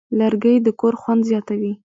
لرګی 0.19 0.55
د 0.65 0.67
کور 0.79 0.93
خوند 1.01 1.21
زیاتوي. 1.29 1.73